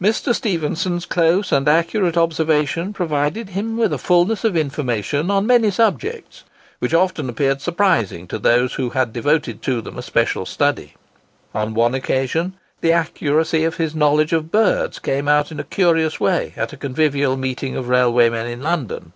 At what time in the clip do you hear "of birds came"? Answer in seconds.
14.32-15.28